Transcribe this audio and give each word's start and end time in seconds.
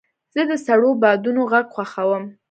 زه 0.33 0.41
د 0.49 0.51
سړو 0.65 0.91
بادونو 1.01 1.41
غږ 1.51 1.65
خوښوم. 1.73 2.23